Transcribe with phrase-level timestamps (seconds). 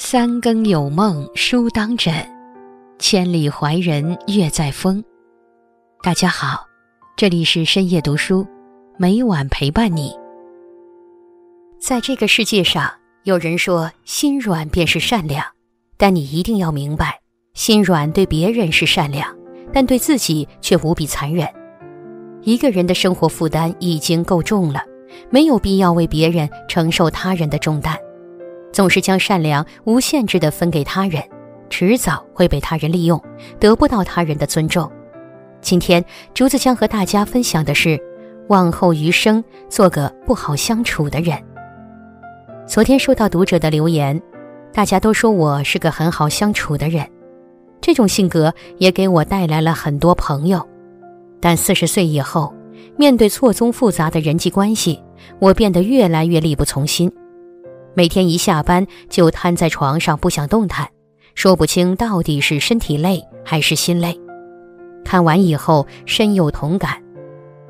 [0.00, 2.14] 三更有梦书当枕，
[3.00, 5.02] 千里怀人月在风。
[6.04, 6.64] 大家好，
[7.16, 8.46] 这里是深夜读书，
[8.96, 10.12] 每晚陪伴你。
[11.80, 12.88] 在这个世界上，
[13.24, 15.44] 有人说心软便是善良，
[15.96, 17.18] 但你一定要明白，
[17.54, 19.36] 心软对别人是善良，
[19.72, 21.44] 但对自己却无比残忍。
[22.42, 24.80] 一个人的生活负担已经够重了，
[25.28, 27.98] 没有必要为别人承受他人的重担。
[28.72, 31.22] 总是将善良无限制地分给他人，
[31.70, 33.22] 迟早会被他人利用，
[33.58, 34.90] 得不到他人的尊重。
[35.60, 36.04] 今天
[36.34, 37.98] 竹子将和大家分享的是：
[38.48, 41.36] 往后余生做个不好相处的人。
[42.66, 44.20] 昨天收到读者的留言，
[44.72, 47.04] 大家都说我是个很好相处的人，
[47.80, 50.64] 这种性格也给我带来了很多朋友。
[51.40, 52.54] 但四十岁以后，
[52.96, 55.02] 面对错综复杂的人际关系，
[55.40, 57.10] 我变得越来越力不从心。
[57.94, 60.88] 每天一下班就瘫在床上不想动弹，
[61.34, 64.18] 说不清到底是身体累还是心累。
[65.04, 67.02] 看完以后深有同感。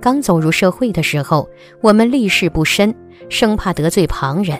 [0.00, 1.48] 刚走入社会的时候，
[1.80, 2.94] 我们立事不深，
[3.28, 4.58] 生怕得罪旁人，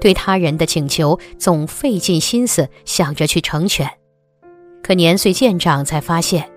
[0.00, 3.90] 对他人的请求总费尽心思想着去成全。
[4.82, 6.48] 可年岁渐长，才发现，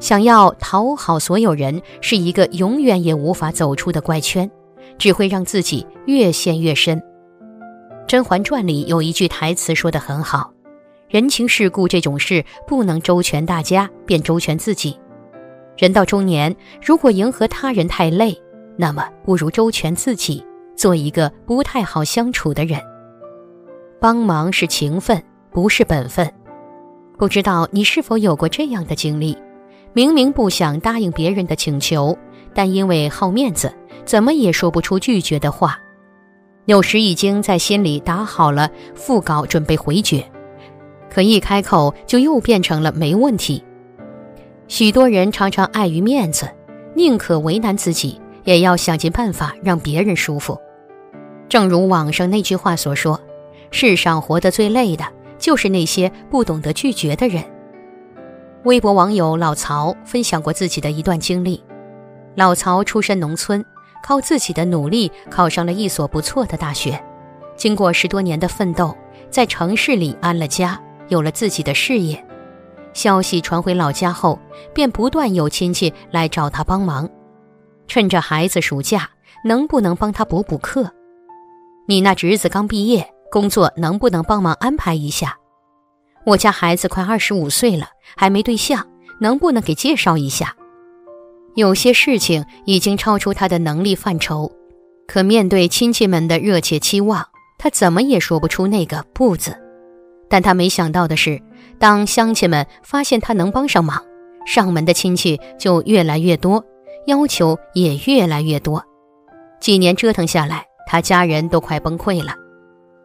[0.00, 4.50] 想要讨好所有人是一个永远也无法走出的怪圈，
[4.98, 6.98] 只会让自己越陷越深。
[8.14, 10.52] 《甄嬛传》里有一句台词说得很好
[11.10, 14.96] ：“人情世故这种事，不能周全大家，便周全自己。
[15.76, 18.40] 人到中年，如果迎合他人太累，
[18.76, 22.80] 那么不如周全自己，做一个不太好相处的人。
[24.00, 25.20] 帮忙是情分，
[25.50, 26.32] 不是本分。
[27.18, 29.36] 不知道你是否有过这样的经历？
[29.92, 32.16] 明明不想答应别人的请求，
[32.54, 35.76] 但因为好面子，怎么也说不出拒绝的话。”
[36.66, 40.24] 有时已经在心里打好了副稿，准备回绝，
[41.10, 43.62] 可一开口就又变成了没问题。
[44.66, 46.48] 许多人常常碍于面子，
[46.94, 50.58] 宁可为难自己，也要想尽办法让别人舒服。
[51.50, 53.20] 正如网上那句话所说
[53.70, 55.04] ：“世上活得最累的，
[55.38, 57.44] 就是那些不懂得拒绝的人。”
[58.64, 61.62] 微博网友老曹分享过自己的一段经历：
[62.34, 63.62] 老曹出身农村。
[64.04, 67.02] 靠自己的努力考上了一所不错的大学，
[67.56, 68.94] 经过十多年的奋斗，
[69.30, 70.78] 在城市里安了家，
[71.08, 72.22] 有了自己的事业。
[72.92, 74.38] 消息传回老家后，
[74.74, 77.08] 便不断有亲戚来找他帮忙。
[77.88, 79.08] 趁着孩子暑假，
[79.42, 80.92] 能不能帮他补补课？
[81.88, 85.38] 你那侄子刚毕业，工作能不能帮忙安排一下？
[86.26, 87.88] 我家孩子快二十五岁了，
[88.18, 88.86] 还没对象，
[89.18, 90.54] 能不能给介绍一下？
[91.54, 94.50] 有些事情已经超出他的能力范畴，
[95.06, 97.26] 可面对亲戚们的热切期望，
[97.58, 99.56] 他怎么也说不出那个“不”字。
[100.28, 101.40] 但他没想到的是，
[101.78, 104.02] 当乡亲们发现他能帮上忙，
[104.46, 106.64] 上门的亲戚就越来越多，
[107.06, 108.84] 要求也越来越多。
[109.60, 112.34] 几年折腾下来，他家人都快崩溃了。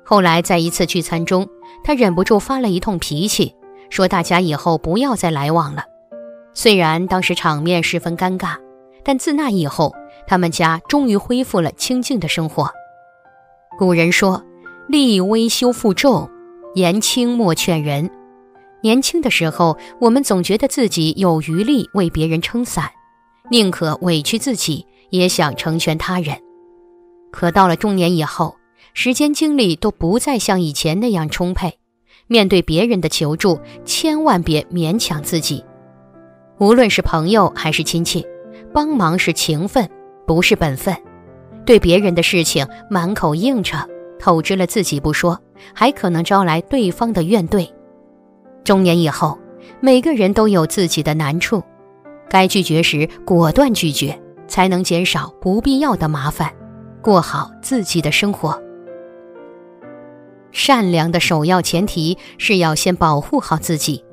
[0.03, 1.47] 后来在一次聚餐中，
[1.83, 3.53] 他忍不住发了一通脾气，
[3.91, 5.83] 说大家以后不要再来往了。
[6.53, 8.57] 虽然当时场面十分尴尬，
[9.03, 9.93] 但自那以后，
[10.27, 12.69] 他们家终于恢复了清静的生活。
[13.77, 14.43] 古人说
[14.89, 16.29] ：“立威修复重，
[16.75, 18.09] 言轻莫劝人。”
[18.81, 22.89] 年轻的时候，我们总觉得自己有余力为别人撑伞，
[23.51, 26.37] 宁可委屈自己，也想成全他人。
[27.31, 28.55] 可到了中年以后，
[28.93, 31.77] 时间精力都不再像以前那样充沛，
[32.27, 35.63] 面对别人的求助，千万别勉强自己。
[36.59, 38.25] 无论是朋友还是亲戚，
[38.73, 39.89] 帮忙是情分，
[40.27, 40.95] 不是本分。
[41.65, 43.87] 对别人的事情满口应承，
[44.19, 45.39] 透支了自己不说，
[45.73, 47.69] 还可能招来对方的怨怼。
[48.65, 49.39] 中年以后，
[49.79, 51.63] 每个人都有自己的难处，
[52.29, 56.51] 该拒绝时果断拒绝，才能减少不必要的麻烦，
[57.01, 58.61] 过好自己的生活。
[60.51, 64.03] 善良的首要前提是要先保护好自己。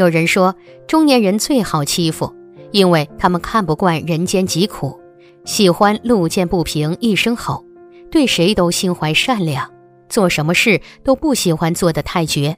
[0.00, 0.54] 有人说，
[0.86, 2.34] 中年人最好欺负，
[2.72, 4.98] 因为他们看不惯人间疾苦，
[5.44, 7.62] 喜欢路见不平一声吼，
[8.10, 9.70] 对谁都心怀善良，
[10.08, 12.56] 做什么事都不喜欢做得太绝，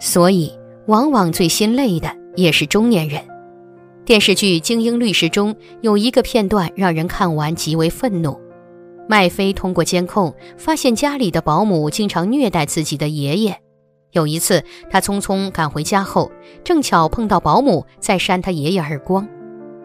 [0.00, 0.50] 所以
[0.86, 3.20] 往往最心累的也是中年人。
[4.06, 8.40] 电视剧《精英律师》中有一个片段让人看完极为愤怒：
[9.06, 13.60] 麦飞通过监控发现家里的保姆经常虐待自己的爷爷。
[14.12, 16.30] 有一次，他匆匆赶回家后，
[16.64, 19.28] 正巧碰到保姆在扇他爷爷耳光。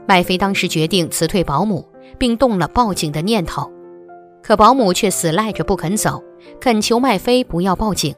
[0.07, 1.87] 麦飞当时决定辞退保姆，
[2.17, 3.71] 并动了报警的念头，
[4.41, 6.23] 可保姆却死赖着不肯走，
[6.59, 8.15] 恳求麦飞不要报警。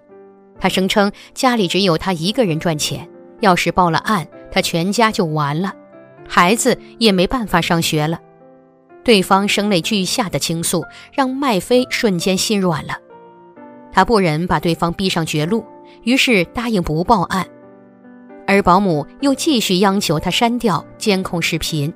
[0.59, 3.09] 她声称家里只有她一个人赚钱，
[3.39, 5.73] 要是报了案，她全家就完了，
[6.27, 8.19] 孩子也没办法上学了。
[9.03, 12.97] 对方声泪俱下的倾诉，让麦飞瞬间心软了。
[13.91, 15.63] 他不忍把对方逼上绝路，
[16.03, 17.45] 于是答应不报案。
[18.47, 21.91] 而保姆又继续央求他删掉监控视频。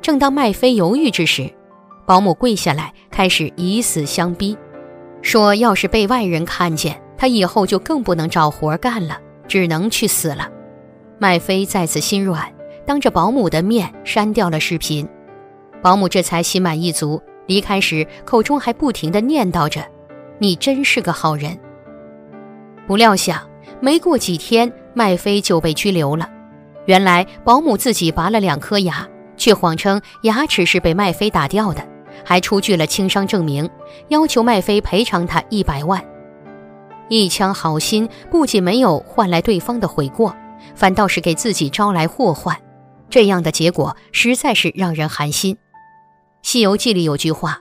[0.00, 1.50] 正当麦飞犹豫之时，
[2.06, 4.56] 保姆跪下来，开始以死相逼，
[5.22, 10.48] 说要是被外人看见，他以后就更不能找活干了，只能去死了。
[11.18, 12.52] 麦飞再次心软，
[12.86, 15.08] 当着保姆的面删掉了视频。
[15.82, 19.82] 保姆这才心满意足，离开时口中还不停地念叨着
[20.38, 21.58] ：“你真是个好人。”
[22.86, 23.40] 不料想，
[23.80, 26.28] 没过几天，麦飞就被拘留了。
[26.86, 31.82] 原来保姆自己拔了两颗牙，却谎称牙齿是被麦飞打掉的，
[32.24, 33.68] 还出具了轻伤证明，
[34.08, 36.04] 要求麦飞赔偿他一百万。
[37.08, 40.34] 一腔好心不仅没有换来对方的悔过，
[40.74, 42.56] 反倒是给自己招来祸患。
[43.10, 45.54] 这样的结果实在是让人寒心。
[46.42, 47.60] 《西游记》里有句话：“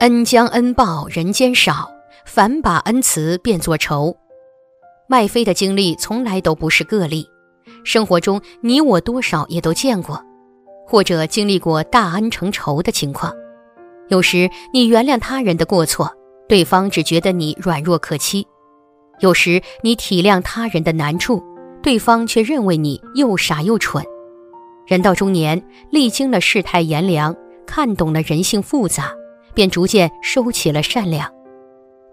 [0.00, 1.90] 恩将恩报人间少，
[2.28, 4.16] 反把恩慈变作仇。”
[5.08, 7.26] 麦飞的经历从来都不是个例，
[7.82, 10.22] 生活中你我多少也都见过，
[10.86, 13.32] 或者经历过大恩成仇的情况。
[14.08, 16.14] 有时你原谅他人的过错，
[16.48, 18.42] 对方只觉得你软弱可欺；
[19.20, 21.42] 有时你体谅他人的难处，
[21.82, 24.04] 对方却认为你又傻又蠢。
[24.86, 27.34] 人到中年，历经了世态炎凉。
[27.66, 29.12] 看懂了人性复杂，
[29.52, 31.30] 便逐渐收起了善良。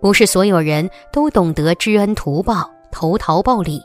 [0.01, 3.81] 不是所有人都懂得知恩图报、投桃报李。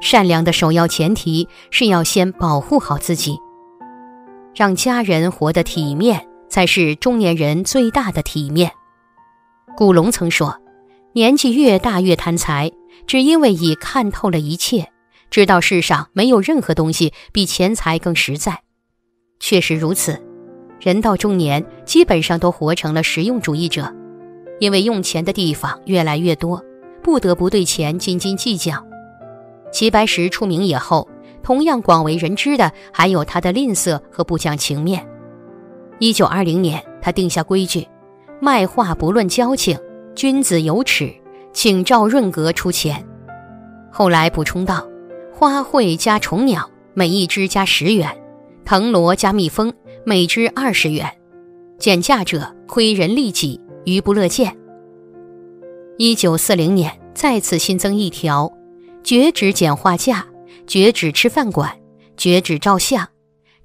[0.00, 3.36] 善良的首要前提是要先保护好自己，
[4.54, 8.72] 让家人活得体面，才是中年人最大的体面。
[9.76, 10.58] 古龙曾说
[11.12, 12.70] ：“年纪越大越贪财，
[13.06, 14.90] 只因为已看透了一切，
[15.30, 18.60] 知道世上没有任何东西比钱财更实在。”
[19.38, 20.22] 确实如此。
[20.80, 23.94] 人到中年，基本上都活成了实用主义者，
[24.60, 26.64] 因为用钱的地方越来越多，
[27.02, 28.74] 不得不对钱斤斤计较。
[29.72, 31.08] 齐白石出名以后，
[31.42, 35.04] 同样广为人知的还有他的吝啬和不讲情面。
[35.98, 37.88] 一九二零年，他定下规矩：
[38.40, 39.76] 卖画不论交情，
[40.14, 41.12] 君子有尺，
[41.52, 43.04] 请赵润阁出钱。
[43.90, 44.86] 后来补充道：
[45.32, 48.08] 花卉加虫鸟，每一只加十元；
[48.64, 49.72] 藤萝加蜜蜂。
[50.02, 51.06] 每只二十元，
[51.80, 54.54] 减价者亏人利己，余不乐见。
[55.96, 58.52] 一九四零年再次新增一条：
[59.02, 60.26] 绝止剪画价，
[60.66, 61.74] 绝止吃饭馆，
[62.18, 63.08] 绝止照相，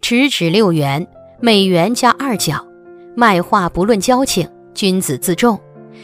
[0.02, 1.06] 尺止六元，
[1.42, 2.66] 每元加二角。
[3.18, 5.60] 卖画不论交情，君子自重，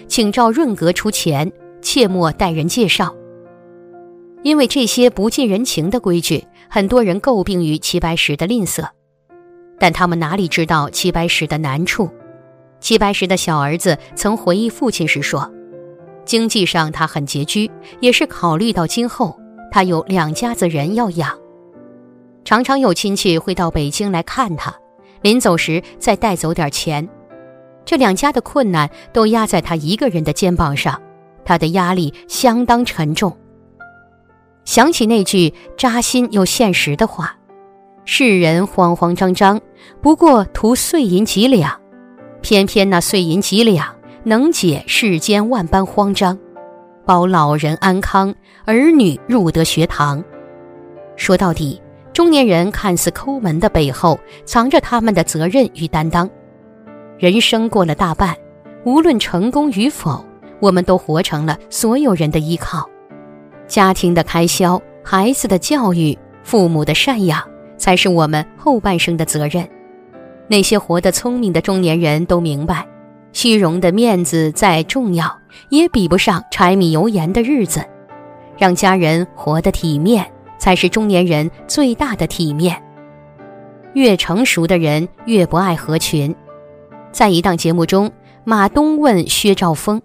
[0.09, 1.49] 请照润格出钱，
[1.81, 3.15] 切莫待人介绍。
[4.43, 8.89] 因为这些不近人情的规矩，很多人诟病于齐白石的吝啬。
[9.81, 12.07] 但他们哪里知道齐白石的难处？
[12.79, 15.51] 齐白石的小儿子曾回忆父亲时说
[16.23, 19.35] ：“经济上他很拮据，也是考虑到今后
[19.71, 21.35] 他有两家子人要养，
[22.45, 24.71] 常常有亲戚会到北京来看他，
[25.23, 27.09] 临走时再带走点钱。
[27.83, 31.01] 这两家的困难都压在他一个人的肩膀上，
[31.43, 33.35] 他的压力相当沉重。”
[34.63, 37.35] 想起那句扎心又现实的话。
[38.03, 39.61] 世人慌慌张张，
[40.01, 41.79] 不过图碎银几两，
[42.41, 46.37] 偏偏那碎银几两能解世间万般慌张，
[47.05, 48.33] 保老人安康，
[48.65, 50.23] 儿女入得学堂。
[51.15, 51.79] 说到底，
[52.11, 56.29] 中年人看似抠门的背后，藏着他们的责任与担当。
[57.19, 58.35] 人生过了大半，
[58.83, 60.25] 无论成功与否，
[60.59, 62.89] 我们都活成了所有人的依靠。
[63.67, 67.50] 家庭的开销，孩子的教育，父母的赡养。
[67.81, 69.67] 才是我们后半生的责任。
[70.47, 72.87] 那些活得聪明的中年人都明白，
[73.33, 75.35] 虚荣的面子再重要，
[75.69, 77.83] 也比不上柴米油盐的日子。
[78.55, 82.79] 让家人活得体面，才是中年人最大的体面。
[83.93, 86.35] 越成熟的人越不爱合群。
[87.11, 88.11] 在一档节目中，
[88.43, 89.99] 马东问薛兆丰：“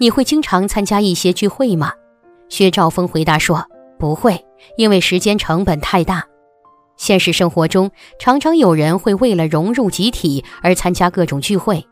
[0.00, 1.92] 你会经常参加一些聚会吗？”
[2.48, 3.66] 薛兆丰回答说
[3.98, 4.42] ：“不会，
[4.78, 6.24] 因为时间成本太大。”
[6.98, 11.86] 现实生活中，常常有人会为了融入集体而参加各种聚会，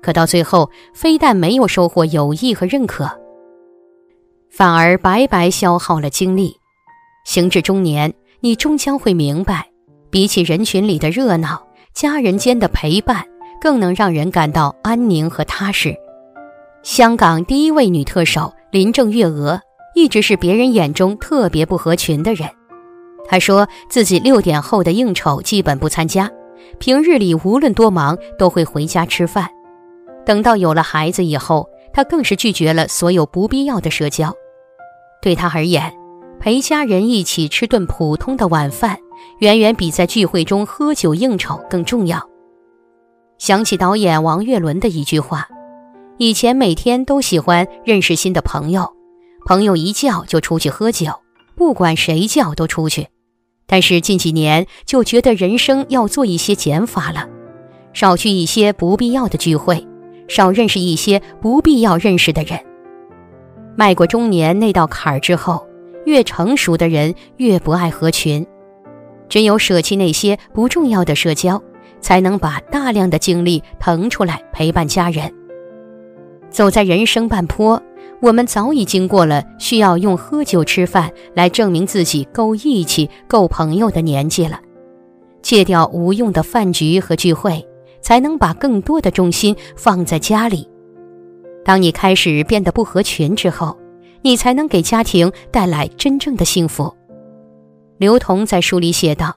[0.00, 3.10] 可到最后，非但没有收获友谊和认可，
[4.48, 6.56] 反而白白消耗了精力。
[7.26, 9.68] 行至中年，你终将会明白，
[10.08, 13.24] 比起人群里的热闹，家人间的陪伴
[13.60, 15.94] 更能让人感到安宁和踏实。
[16.82, 19.60] 香港第一位女特首林郑月娥，
[19.94, 22.48] 一直是别人眼中特别不合群的人。
[23.26, 26.30] 他说自己六点后的应酬基本不参加，
[26.78, 29.48] 平日里无论多忙都会回家吃饭。
[30.26, 34.32] 等到有了孩子以后，他更是拒绝了所有不必要的社交。
[35.22, 35.92] 对他而言，
[36.38, 38.98] 陪家人一起吃顿普通的晚饭，
[39.38, 42.22] 远远比在聚会中喝酒应酬更重要。
[43.38, 45.48] 想起导演王岳伦的一句话
[46.18, 48.92] ：“以前每天都喜欢认识新的朋友，
[49.46, 51.10] 朋友一叫就出去喝酒，
[51.56, 53.08] 不管谁叫都出去。
[53.74, 57.28] 但是近几年就觉得人生要做一些减法了，
[57.92, 59.84] 少去一些不必要的聚会。”
[60.30, 62.56] 少认识一些不必要认识的人。
[63.76, 65.66] 迈过中年那道坎儿之后，
[66.06, 68.46] 越成熟的人越不爱合群。
[69.28, 71.60] 只有舍弃那些不重要的社交，
[72.00, 75.34] 才能把大量的精力腾出来陪伴家人。
[76.48, 77.82] 走在人生半坡，
[78.24, 84.58] 我们早已经过了需要用喝酒吃饭来证明自己够义气、够朋友的年纪了。
[85.42, 87.64] 戒掉无用的饭局和聚会。
[88.04, 90.68] 才能把更多的重心放在家里。
[91.64, 93.78] 当你开始变得不合群之后，
[94.20, 96.94] 你才能给家庭带来真正的幸福。
[97.96, 99.34] 刘同在书里写道：“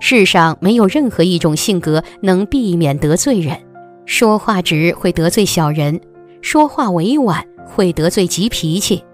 [0.00, 3.58] 世上没有任何一种性格能避免得罪人。
[4.04, 5.98] 说话直会得罪小人，
[6.42, 9.04] 说话委婉会得罪急脾气，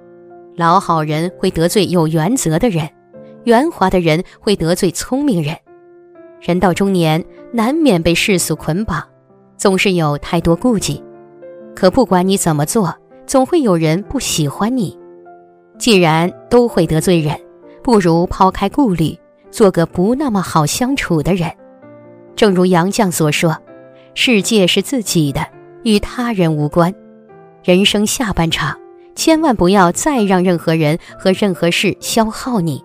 [0.57, 2.89] 老好人会得罪有原则的人，
[3.45, 5.57] 圆滑的人会得罪聪明人。”
[6.41, 9.03] 人到中年，难免被世俗捆绑，
[9.57, 11.03] 总是有太多顾忌。
[11.75, 12.95] 可不管你怎么做，
[13.27, 14.99] 总会有人不喜欢你。
[15.79, 17.39] 既然都会得罪人，
[17.83, 19.19] 不如抛开顾虑，
[19.51, 21.51] 做个不那么好相处的人。
[22.37, 23.57] 正如杨绛所说
[24.15, 25.47] ：“世界是自己的，
[25.85, 26.95] 与他人无关。”
[27.63, 28.79] 人生下半场，
[29.15, 32.85] 千万不要再让任何人和任何事消耗你，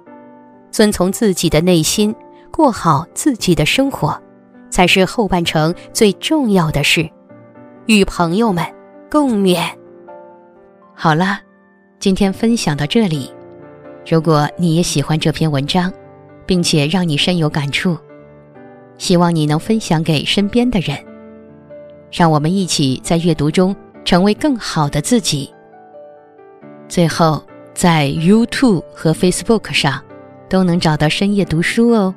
[0.71, 2.13] 遵从自己的内心。
[2.51, 4.17] 过好自己的生活，
[4.69, 7.09] 才是后半程最重要的事。
[7.85, 8.63] 与朋友们
[9.11, 9.59] 共勉。
[10.93, 11.39] 好了，
[11.99, 13.29] 今天分享到这里。
[14.09, 15.91] 如果你也喜欢这篇文章，
[16.45, 17.97] 并且让你深有感触，
[18.97, 20.97] 希望你能分享给身边的人。
[22.09, 25.53] 让我们一起在阅读中成为更好的自己。
[26.87, 27.43] 最后，
[27.73, 30.01] 在 YouTube 和 Facebook 上
[30.47, 32.13] 都能找到深夜读书哦。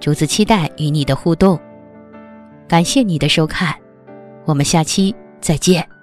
[0.00, 1.58] 竹子期待与你的互动，
[2.68, 3.74] 感谢你的收看，
[4.44, 5.93] 我们下期再见。